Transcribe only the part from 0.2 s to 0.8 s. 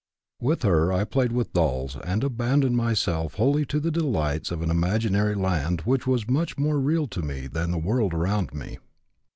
With